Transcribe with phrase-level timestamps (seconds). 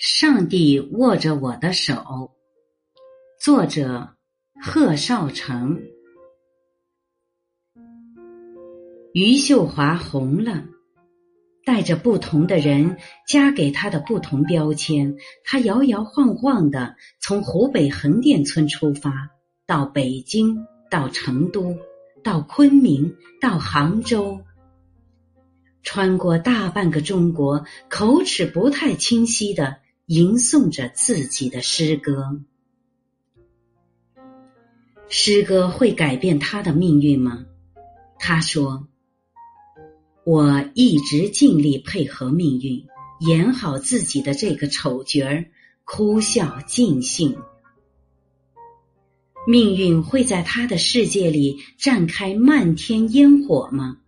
[0.00, 2.30] 上帝握着我的手。
[3.40, 4.10] 作者：
[4.62, 5.80] 贺绍成。
[9.12, 10.66] 余秀华红了，
[11.64, 19.30] 带着不同的人加给他的不同标签，他摇摇晃晃的从湖北横店村出发，
[19.66, 21.76] 到北京，到成都，
[22.22, 24.42] 到昆明，到杭州。
[25.82, 32.40] 穿过大半个中国，口齿不太清晰的吟诵着自己的诗歌。
[35.10, 37.44] 诗歌会改变他的命运吗？
[38.18, 38.88] 他说
[40.24, 42.86] ：“我一直尽力配合命运，
[43.20, 45.50] 演好自己的这个丑角儿，
[45.84, 47.36] 哭笑尽兴。
[49.46, 53.98] 命运会在他的世界里绽开漫天烟火吗？”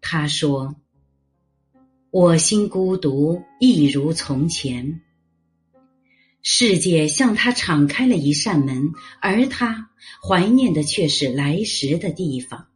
[0.00, 0.76] 他说。
[2.12, 5.02] 我心孤独，一如从前。
[6.48, 9.90] 世界向他敞开了一扇门，而他
[10.22, 12.68] 怀念的却是来时的地方。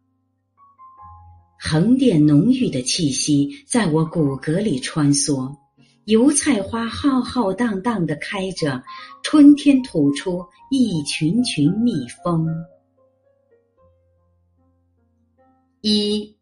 [1.56, 5.56] 横店浓郁的气息在我骨骼里穿梭，
[6.04, 8.82] 油菜花浩浩荡荡的开着，
[9.22, 11.92] 春天吐出一群群蜜
[12.24, 12.48] 蜂。
[15.80, 16.39] 一。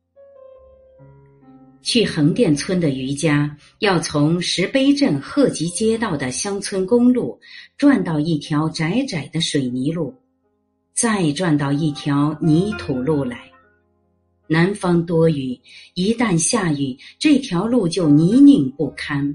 [1.88, 7.40] 去横店村的余家，要从石碑镇鹤集街道的乡村公路
[7.78, 10.14] 转到一条窄窄的水泥路，
[10.92, 13.50] 再转到一条泥土路来。
[14.46, 15.58] 南方多雨，
[15.94, 19.34] 一旦下雨，这条路就泥泞不堪。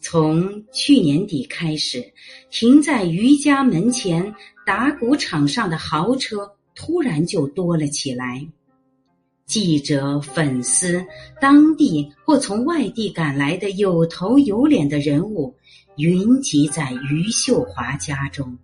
[0.00, 2.04] 从去年底开始，
[2.50, 4.34] 停在余家门前
[4.66, 8.46] 打谷场上的豪车突然就多了起来。
[9.52, 11.04] 记者、粉丝、
[11.38, 15.54] 当地或从外地赶来的有头有脸的人物，
[15.98, 18.56] 云集在余秀华家中。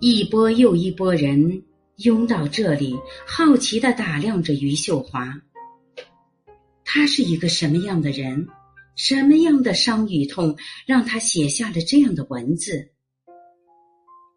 [0.00, 1.62] 一波又一波人
[1.96, 5.38] 拥到这里，好奇的打量着余秀华。
[6.82, 8.48] 他是一个什么样的人？
[8.94, 10.56] 什么样的伤与痛，
[10.86, 12.88] 让他写下了这样的文字？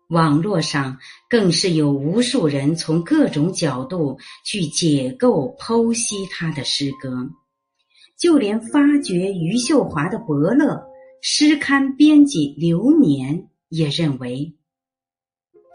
[0.09, 0.97] 网络上
[1.29, 7.29] 更是有无数人从各种角度去解构剖析他的诗歌，
[8.17, 10.83] 就连发掘余秀华的伯乐
[11.21, 14.55] 诗刊编辑刘年也认为，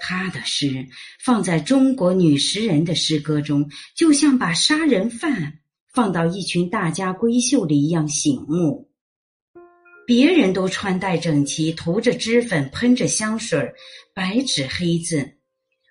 [0.01, 0.89] 他的诗
[1.23, 5.61] 放在中国女诗人的诗歌中，就像把杀人犯
[5.93, 8.91] 放到一群大家闺秀里一样醒目。
[10.07, 13.73] 别人都穿戴整齐，涂着脂粉，喷着香水，
[14.15, 15.39] 白纸黑字，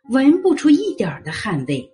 [0.10, 1.92] 闻不出一点的汗味，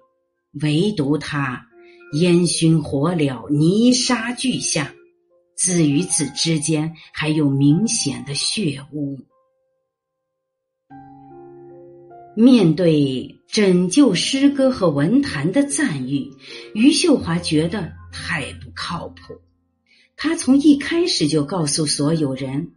[0.61, 1.65] 唯独他
[2.13, 4.93] 烟熏火燎，泥沙俱下，
[5.55, 9.17] 字与字之间还有明显的血污。
[12.35, 16.29] 面对拯救诗歌和文坛的赞誉，
[16.73, 19.41] 余秀华觉得太不靠谱。
[20.21, 22.73] 他从一开始就告诉所有人，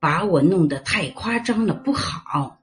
[0.00, 2.58] 把我弄得太夸张了，不好。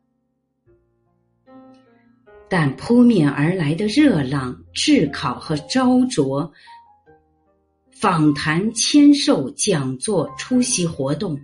[2.50, 6.51] 但扑面而来的热浪、炙烤和焦灼，
[7.89, 11.39] 访谈、签售、讲座、出席活动，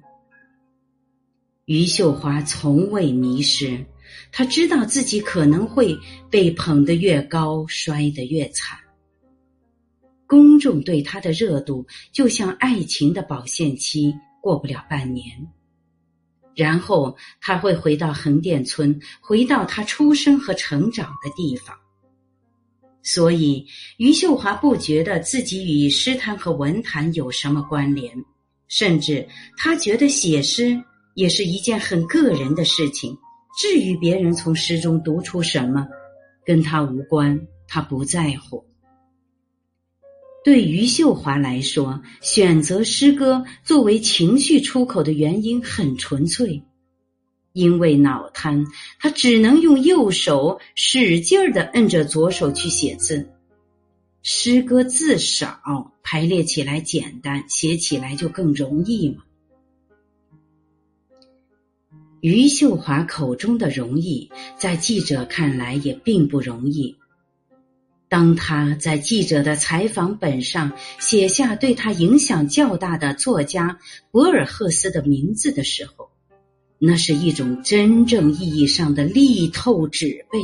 [1.64, 3.86] 余秀华从未迷失。
[4.34, 5.98] 他知道自己可能会
[6.30, 8.78] 被捧得越高，摔得越惨。
[10.32, 15.26] 公众对他的热度就像爱情的保鲜期，过不了半年，
[16.56, 21.76] 然后他会回到横店村，回到他出生和成长的地方。
[23.04, 28.16] 所以，余秀华不觉得自己与诗坛和文坛有什么关联，
[28.70, 29.28] 甚至
[29.58, 30.82] 他觉得写诗
[31.16, 33.14] 也是一件很个人的事情。
[33.60, 35.86] 至于别人从诗中读出什么，
[36.46, 37.38] 跟他无关，
[37.68, 38.71] 他不在乎。
[40.44, 46.64] 对余秀华来说，选择诗歌作为情绪出口的原因很纯粹，
[47.54, 48.66] 因为脑瘫，
[49.00, 53.30] 他只能用右手使劲儿的摁着左手去写字。
[54.24, 59.24] 诗歌字少，排列起来简单，写起来就更容易嘛。
[62.22, 66.96] 余秀华口中的容易，在记者看来也并不容易。
[68.12, 73.80] 当他在记者的采访本上写下对他影响较大的作家
[74.12, 76.12] 博尔赫斯的名字的时候，
[76.78, 80.40] 那是一种真正意义上的力透纸背。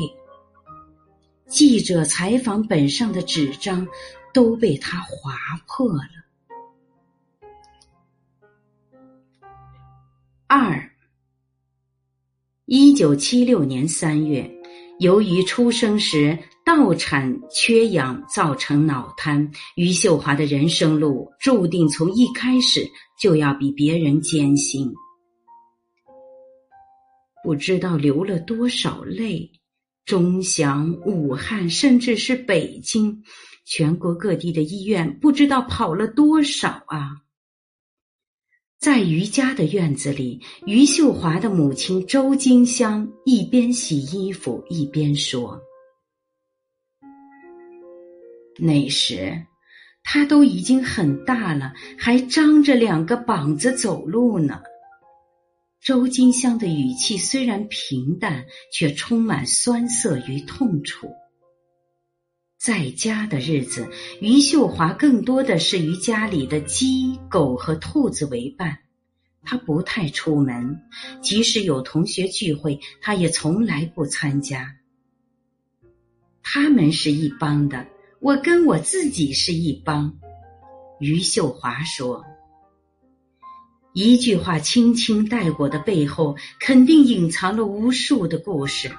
[1.46, 3.86] 记者采访本上的纸张
[4.34, 5.36] 都被他划
[5.68, 6.08] 破了。
[10.48, 10.90] 二，
[12.64, 14.50] 一九七六年三月，
[15.00, 22.86] 由于出生时道产缺氧造成脑瘫，于秀华的人生路注定从一开始
[23.18, 24.94] 就要比别人艰辛。
[27.42, 29.50] 不知道流了多少泪，
[30.04, 33.24] 钟祥、武汉，甚至是北京，
[33.64, 37.22] 全国各地的医院，不知道跑了多少啊！
[38.78, 45.58] 在于家的院子里，于秀华的母亲周金香一边洗衣服一边说
[48.60, 49.46] ：“那时，
[50.04, 54.62] 他都已经很大了，还张着两个膀子走路呢。”
[55.80, 61.08] 周金香的语气虽然平淡，却充满酸涩与痛楚。
[62.60, 63.88] 在家的日子，
[64.20, 68.80] 于秀华更多的是与家里的鸡、狗和兔子为伴。
[69.44, 70.82] 他不太出门，
[71.22, 74.76] 即使有同学聚会，他也从来不参加。
[76.44, 77.88] 他们是一帮的，
[78.20, 80.18] 我跟我自己是一帮。
[81.00, 82.24] 于秀华说。
[83.94, 88.92] 一句话轻轻带过的背后，肯定隐藏了无数的故事。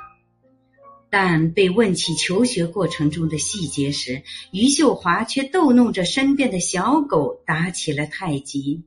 [1.10, 4.22] 但被问起求学过程中的细节时，
[4.52, 8.84] 于秀华却逗弄着身边的小狗打起了太极。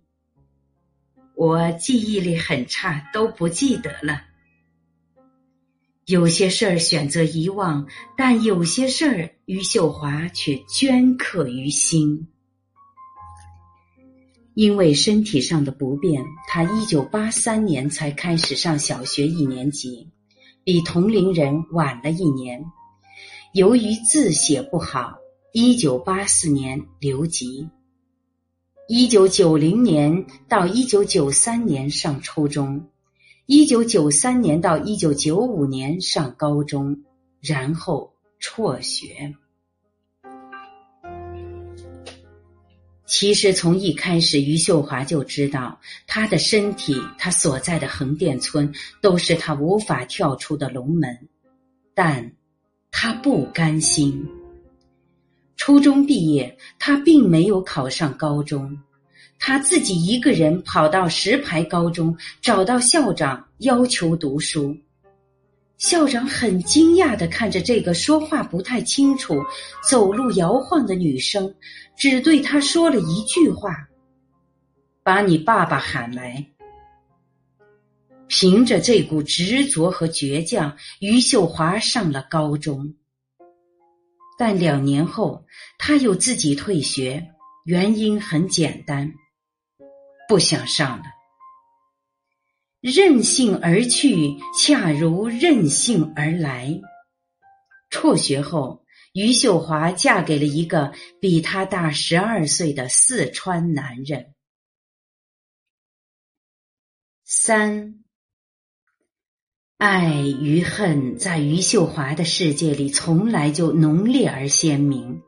[1.36, 4.22] 我记忆力很差，都不记得了。
[6.12, 7.88] 有些事儿选择遗忘，
[8.18, 12.28] 但有些事儿于秀华却镌刻于心。
[14.54, 20.10] 因为身体上的不便，他一九八三年才开始上小学一年级，
[20.66, 22.66] 比同龄人晚了一年。
[23.54, 25.14] 由于字写不好，
[25.54, 27.70] 一九八四年留级。
[28.90, 32.90] 一九九零年到一九九三年上初中，
[33.54, 37.04] 一九九三年到一九九五年上高中，
[37.42, 39.36] 然后辍学。
[43.06, 45.78] 其实从一开始，于秀华就知道，
[46.08, 51.28] 他的身体，他所在的横店村，都是他无法跳出的龙门。
[51.94, 52.32] 但，
[52.90, 54.26] 他不甘心。
[55.58, 58.80] 初中毕业，他并没有考上高中，
[59.44, 64.78] 他自己一个人跑到石牌高中，找到校长要求读书。
[65.80, 69.42] 校长很惊讶的看着这个说话不太清楚、
[69.84, 71.52] 走路摇晃的女生，
[71.98, 73.76] 只对她说了一句话
[75.02, 76.46] ：“把你爸爸喊来。”
[78.30, 82.94] 凭着这股执着和倔强，于秀华上了高中。
[84.38, 85.44] 但两年后，
[85.80, 87.28] 他又自己退学，
[87.66, 89.12] 原因很简单，
[90.32, 91.04] 不想上了。
[92.80, 96.80] 任性而去，恰如任性而来。
[97.90, 104.34] 辍学后，于秀华嫁给了一个比她大十二岁的四川男人。
[107.26, 108.06] 三，
[109.76, 115.22] 爱与恨在于秀华的世界里从来就浓烈而鲜明。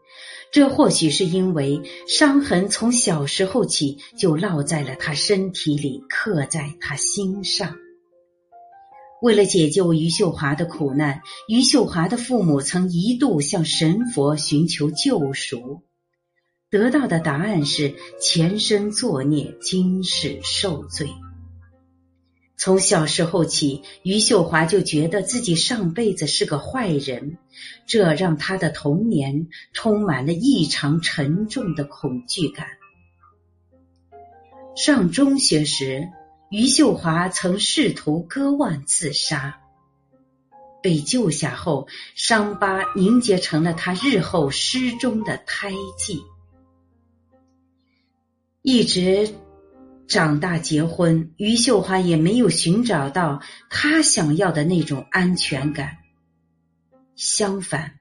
[0.54, 7.76] 这或许是因为伤痕从小时候起就烙在了他身体里，刻在他心上。
[9.24, 15.82] 为了解救于秀华的苦难，于秀华的父母曾一度向神佛寻求救赎，
[16.70, 21.08] 得到的答案是前生作孽，今世受罪。
[22.56, 27.38] 从小时候起，于秀华就觉得自己上辈子是个坏人，
[27.88, 32.68] 这让他的童年充满了异常沉重的恐惧感。
[34.76, 36.10] 上中学时，
[36.50, 39.60] 于秀华曾试图割腕自杀，
[40.82, 46.22] 被救下后，伤疤凝结成了他日后失踪的胎记，
[48.62, 49.34] 一直。
[50.14, 53.42] 长大结婚，于秀华也没有寻找到
[53.72, 55.98] 她想要的那种安全感。
[57.16, 57.96] 相反，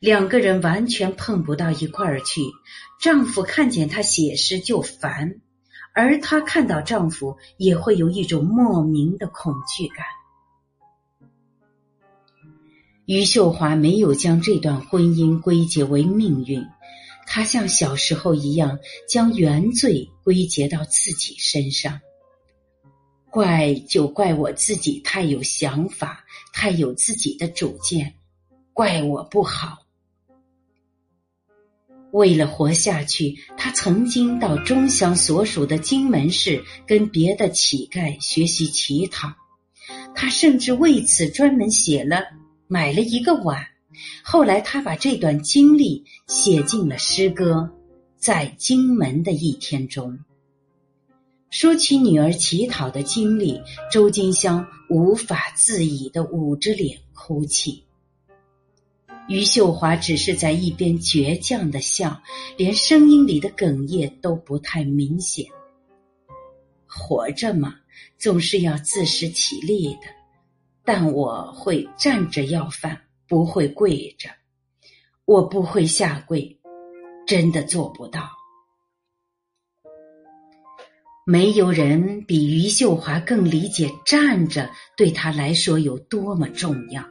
[0.00, 2.40] 两个人完全碰不到一块儿去。
[3.00, 5.36] 丈夫看见她写诗就烦，
[5.94, 10.04] 而她看到丈夫也会有一种莫名的恐惧感。
[13.06, 16.66] 于秀华没有将这段婚姻归结为命运。
[17.34, 21.98] 他像小时候一样，将原罪归结到自己身上。
[23.30, 28.12] 怪就怪我自己太有想法，太有自己的主见，
[28.74, 29.78] 怪我不好。
[32.10, 39.32] 为了活下去，他曾经到中乡所属的荆门市跟别的乞丐学习乞讨。
[40.14, 42.24] 他甚至为此专门写了、
[42.68, 43.71] 买了一个碗。
[44.22, 47.54] 后来，他把这段经历写进了诗歌
[48.16, 50.18] 《在荆门的一天》中。
[51.50, 57.84] 说起女儿乞讨的经历，周金香无法自已的捂着脸哭泣。
[59.28, 62.22] 余秀华只是在一边倔强的笑，
[62.56, 65.46] 连声音里的哽咽都不太明显。
[66.86, 67.76] 活着嘛，
[68.18, 70.00] 总是要自食其力的，
[70.84, 74.28] 但我会站着要饭，不会跪着。
[75.24, 76.60] 我不会下跪，
[77.26, 78.28] 真的做不到。
[81.24, 87.02] 没有人比余秀华更理解站着对他来说有多么重要。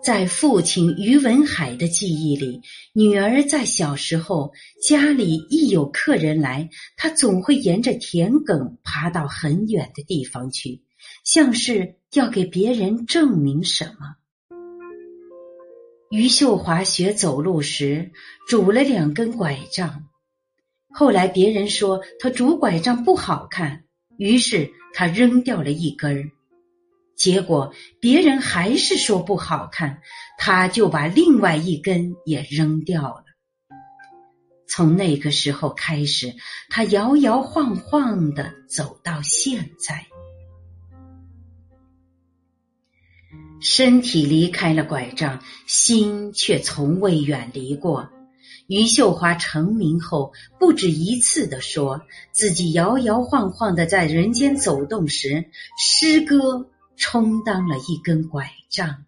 [0.00, 2.60] 在父亲于文海的记忆里，
[2.92, 10.80] 女儿在小时候家里一有客人来，她总会沿着田埂爬到很远的地方去，
[11.24, 14.14] 像是要给别人证明什么。
[16.10, 18.10] 于秀华学走路时
[18.48, 20.04] 拄了两根拐杖，
[20.90, 23.84] 后来别人说她拄拐杖不好看，
[24.16, 26.30] 于是她扔掉了一根儿。
[27.14, 30.00] 结果别人还是说不好看，
[30.38, 33.24] 他就把另外一根也扔掉了。
[34.68, 36.32] 从那个时候开始，
[36.70, 40.06] 他摇摇晃晃的走到现在，
[43.60, 48.08] 身体离开了拐杖，心却从未远离过。
[48.66, 55.44] 余秀华成名后，不止一次的说自己摇摇晃晃的在人间走动时，
[55.78, 56.68] 诗歌。
[57.00, 59.04] 充当了一根拐杖，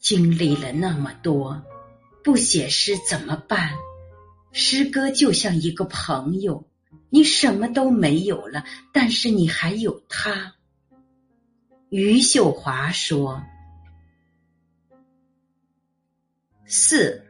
[0.00, 1.62] 经历了那么多，
[2.24, 3.74] 不写诗怎么办？
[4.50, 6.66] 诗歌就像一个朋友，
[7.10, 10.56] 你什么都没有了，但是你还有他。
[11.90, 13.42] 余秀华说
[16.68, 17.24] ：“四，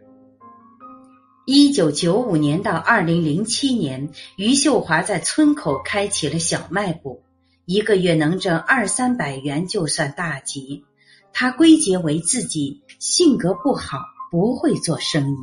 [1.47, 7.23] 一九九五年到二零零七年，余秀华在村口开启了小卖部。”
[7.67, 10.85] 一个月能挣二三百元就算大吉，
[11.33, 14.01] 他归结为自己性格不好，
[14.31, 15.37] 不会做生意。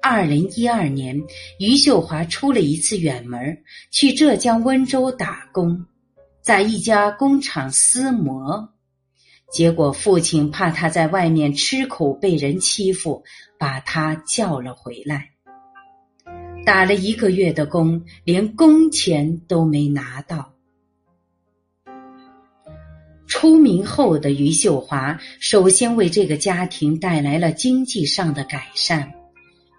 [0.00, 1.22] 二零一二年，
[1.58, 5.84] 余秀华出了一次远门，去浙江温州打工，
[6.46, 8.72] 在一家工厂撕磨，
[9.50, 13.24] 结果父亲怕他在外面吃苦被人欺负，
[13.58, 15.30] 把他叫了回来。
[16.64, 20.52] 打了一个月的工，连工钱都没拿到。
[23.26, 29.15] 出名后的余秀华，首先为这个家庭带来了经济上的改善。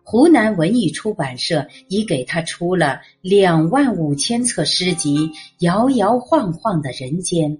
[0.09, 5.17] 湖南文艺出版社已给他出了两万五千册诗集
[5.59, 7.51] 《摇摇晃晃的人间》。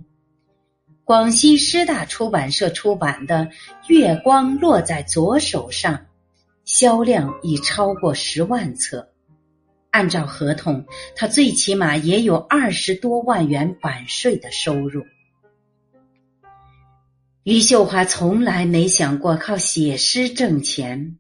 [1.04, 3.40] 广西师大出版社出版的
[3.88, 5.94] 《月光落在左手上》，
[6.64, 9.10] 销量已超过十万册。
[9.90, 10.86] 按照合同，
[11.18, 15.04] 他最起码也有二十多万元版税的收入。
[17.44, 21.18] 余秀华从来没想过靠写诗挣钱。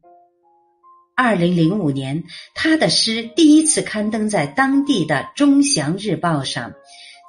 [1.20, 6.76] 二零零五年，他的诗第一次刊登在当地的《中祥日报》上，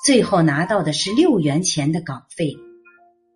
[0.04, 2.54] 最后拿到的是六元钱的稿费。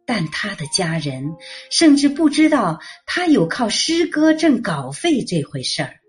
[0.05, 1.37] 但他的家人
[1.71, 6.01] 甚至不知道他有靠诗歌挣稿费这回事儿。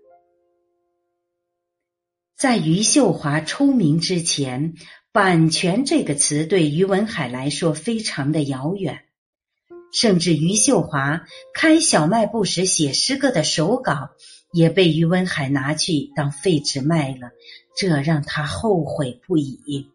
[2.36, 4.74] 在余秀华出名之前
[5.10, 9.03] ，“版权”这个词对于文海来说非常的遥远，
[9.94, 11.24] 甚至余秀华
[11.54, 14.10] 开小卖部时写诗歌的手稿
[14.52, 17.30] 也被于文海拿去当废纸卖了，
[17.76, 19.88] 这让他后悔不已。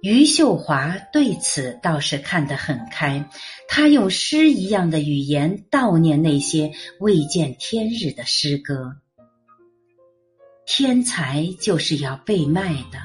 [0.00, 3.28] 余秀华对此倒是看得很开，
[3.68, 8.96] 他用诗一样的语言悼念那些未见天日的诗歌。
[10.66, 12.98] 天才就是要被卖的，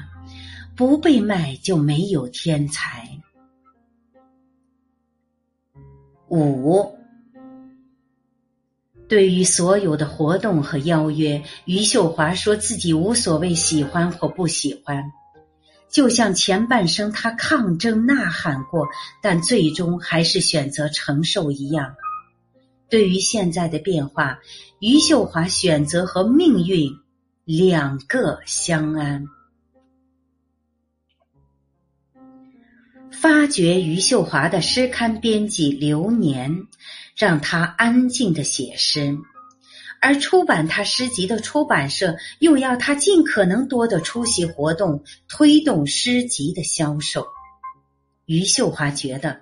[0.76, 3.17] 不被卖就没有天才。
[6.30, 6.98] 五，
[9.08, 15.12] 对于所有的活动和邀约，余秀华说自己无所谓喜欢或不喜欢，
[15.90, 18.88] 就像前半生他抗争呐喊过，
[19.22, 21.96] 但最终还是选择承受一样。
[22.88, 24.40] 对于现在的变化，
[24.80, 26.98] 余秀华选择和命运。
[27.50, 29.24] 两个相安。
[33.10, 36.66] 发掘余秀华的诗刊编辑刘年，
[37.16, 39.16] 让他安静的写诗。
[40.00, 47.26] 而出版他诗集的出版社又要他尽可能多的出席活动，推动诗集的销售。
[48.26, 49.40] 余秀华觉得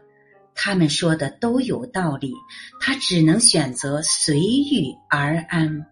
[0.55, 2.33] 他们说的都有道理，
[2.81, 5.85] 他只能选择随遇而安。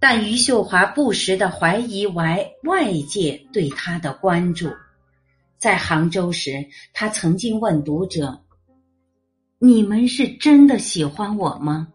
[0.00, 4.68] 但余秀华不时的怀疑外外界对他的关注。
[5.62, 8.42] 在杭州时，他曾经问读者
[9.62, 11.86] ：“你们是真的喜欢我吗？”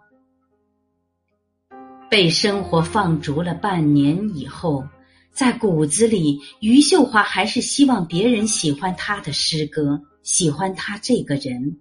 [2.10, 4.88] 被生活放逐了半年以后，
[5.34, 11.78] 在骨子里，余秀华还是希望别人喜欢他的诗歌，喜欢他这个人。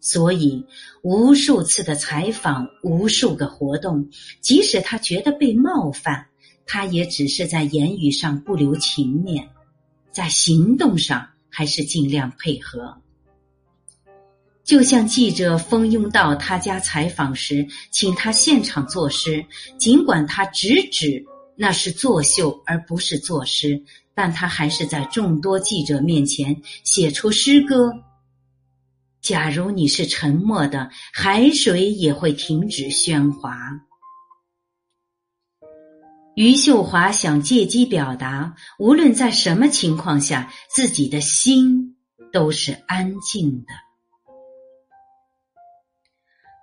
[0.00, 0.66] 所以，
[1.04, 4.08] 无数次的采访，无数个活动，
[4.40, 6.26] 即使他觉得被冒犯，
[6.66, 9.48] 他也只是在言语上不留情面，
[10.12, 12.96] 在行动上还是尽量配合。
[14.62, 19.44] 就像记者蜂拥到他家采访时，请他现场作诗，
[19.76, 21.24] 尽管他直指
[21.56, 23.82] 那是作秀而不是作诗，
[24.14, 27.92] 但他还是在众多记者面前写出诗歌。
[29.20, 33.56] 假如你是沉默的，海水也会停止喧哗。
[36.34, 41.96] 余秀华想借机表达，无论在什么情况下，自己的心
[42.32, 43.66] 都是安静的。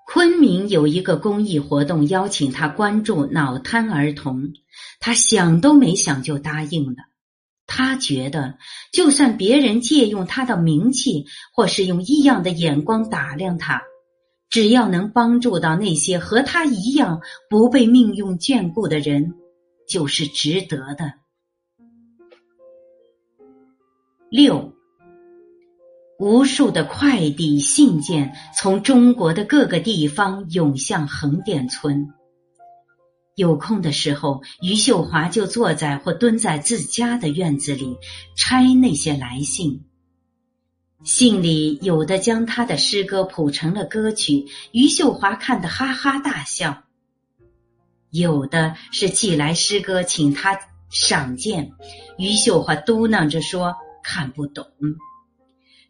[0.08, 4.54] 昆明有一个公益活动，邀请他关注脑瘫儿童，
[5.00, 7.04] 他想都没想就答应了。
[7.68, 8.58] 他觉得，
[8.92, 13.84] 就算别人借用他的名气，或是用异样的眼光打量他，
[14.50, 17.22] 只要能帮助到那些和他一样
[17.52, 19.36] 不被命运眷顾的人，
[19.90, 21.16] 就是值得的。
[24.30, 24.74] 六。
[26.20, 32.10] 无数的快递信件从中国的各个地方涌向横店村。
[33.36, 37.96] 有空的时候，余秀华就坐在或蹲在自家的院子里
[38.36, 39.86] 拆那些来信。
[41.06, 46.84] 信里有的将他的诗歌谱成了歌曲，余秀华看得哈哈大笑；
[48.12, 51.72] 有的是寄来诗歌请他赏鉴，
[52.18, 54.66] 余秀华嘟囔着说看不懂。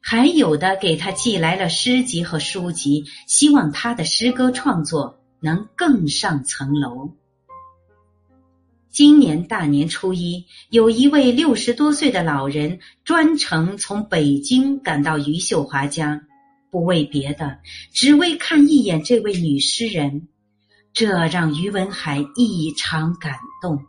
[0.01, 7.15] 还有的给他寄来了诗集和书籍，希望他的诗歌创作能更上层楼。
[8.89, 16.23] 今年大年初一，有一位六十多岁的老人专程从北京赶到余秀华家，
[16.71, 17.59] 不为别的，
[17.93, 20.27] 只为看一眼这位女诗人，
[20.93, 23.85] 这让于文海异常感动。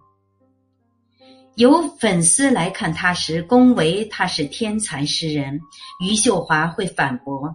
[1.56, 5.60] 有粉丝来看他时，恭维他是天才诗人。
[6.02, 7.54] 余秀华会反驳：“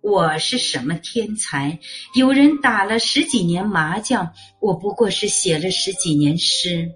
[0.00, 1.78] 我是什么天才？
[2.14, 6.90] 有人打了十几年麻将，我不过是写了十几年诗。”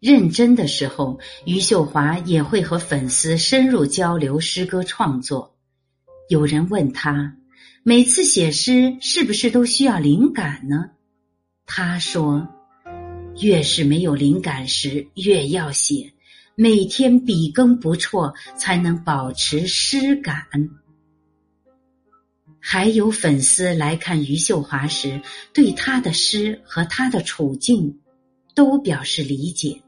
[0.00, 5.54] 认真的时候，余秀华也会和粉丝深入交流诗歌创作。
[6.28, 7.36] 有人问他
[7.82, 10.90] ：“每次写诗是不是都需要灵感呢？”
[11.66, 12.48] 他说。
[13.40, 16.12] 越是没有灵感时，越要写，
[16.56, 20.44] 每天笔耕不辍，才能保持诗感。
[22.58, 28.00] 还有粉丝来看余秀华时，对他的诗和他的处境
[28.56, 29.82] 都表示理解。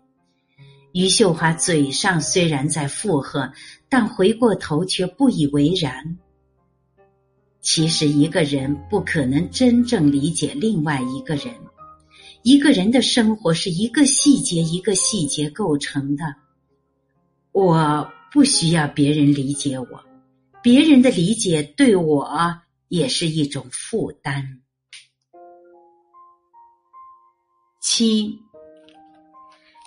[0.93, 3.53] 余秀华嘴上虽然在附和，
[3.89, 6.19] 但回过头却不以为然。
[7.61, 11.55] 其实，一个人不可能真正理解另外一个人。
[12.43, 16.25] 一个人的生活是一个细节一个细节构成的。
[17.53, 19.87] 我不需要别人理解我，
[20.63, 22.27] 别人的理解对我
[22.89, 24.61] 也是一种负担。
[27.83, 28.39] 七，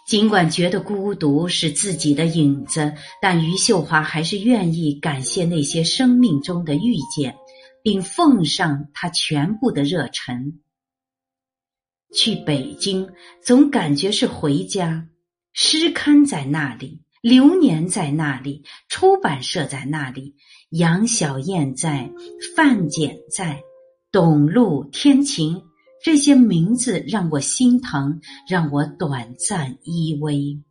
[0.05, 7.35] 尽管觉得孤独是自己的影子，但余秀华还是愿意感谢那些生命中的遇见，
[7.83, 10.59] 并奉上他全部的热忱。
[12.15, 13.11] 去北京
[13.43, 15.07] 总感觉是回家，
[15.51, 20.35] 诗刊在那里，流年在那里，出版社在那里，
[20.69, 22.11] 杨小燕在，
[22.55, 23.61] 范简在，
[24.11, 25.63] 董路、天晴
[26.03, 30.61] 这些名字让我心疼，让我短暂依偎。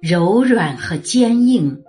[0.00, 1.84] 柔软和坚硬，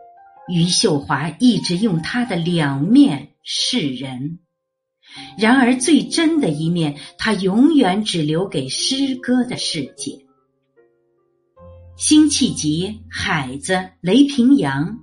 [0.47, 4.39] 余秀华一直用他的两面示人。
[5.37, 10.25] 然而，最真的一面，他永远只留给诗歌的世界。
[11.95, 14.99] 辛弃疾、海子、雷平阳。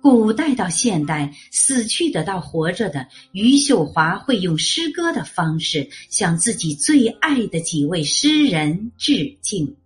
[0.00, 9.76] 古代到现代，死去的到活着的，余秀华会用诗歌的方式向自己最爱的几位诗人致敬。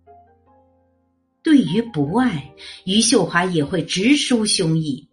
[1.43, 2.53] 对于不爱，
[2.85, 5.07] 余秀华也会直抒胸臆。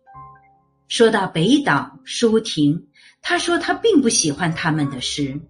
[0.86, 2.86] 说到北岛、舒婷，
[3.20, 5.40] 他说他并不喜欢他们的诗；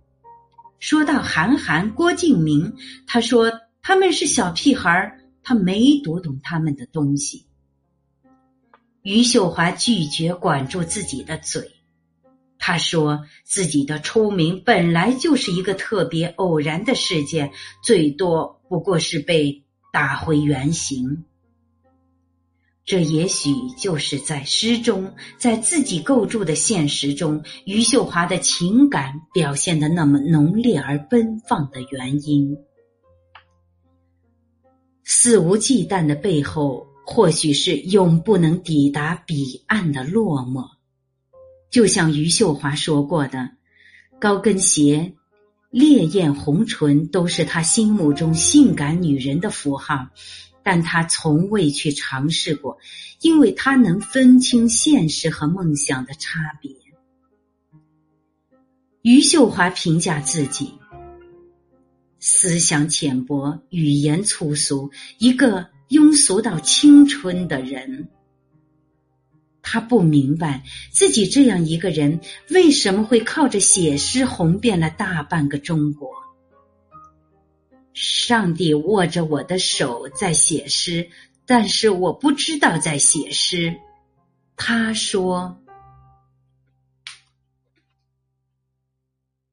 [0.78, 2.74] 说到韩寒、郭敬明，
[3.06, 7.46] 他说他们是小屁孩儿他没读懂他们的东西。
[9.02, 11.70] 余秀华拒绝管住自己的嘴，
[12.58, 21.24] 他说自己的出名本来就是一个特别偶然的事件，最多不过是被打回原形。
[22.84, 32.56] 这也许就是在诗中，在自己构筑的现实中，余秀华的情感表现的那么浓烈而奔放的原因。
[35.04, 36.88] 肆无忌惮的背后。
[37.02, 40.64] 或许是永不能抵达彼岸的落寞，
[41.68, 43.50] 就像余秀华说过的
[44.20, 45.14] ：“高跟鞋、
[45.70, 50.08] 烈焰红唇都是他心目中性感女人的符号，
[50.62, 52.78] 但他从未去尝试过，
[53.22, 56.70] 因为他能分清现实和梦想的差别。”
[59.02, 60.74] 余秀华评价自己：
[62.18, 65.68] 思想浅薄，语言粗俗，一个。
[65.90, 68.10] 庸俗到青春的人，
[69.72, 76.10] 他不明白自己这样一个人为什么会靠着写诗红遍了大半个中国。
[77.92, 81.08] 上帝握着我的手在写诗，
[81.46, 83.76] 但是我不知道在写诗。
[84.56, 85.56] 他说：“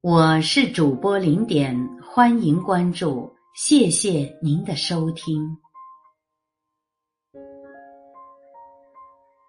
[0.01, 5.57] 我是主播零点，欢迎关注，谢谢您的收听。”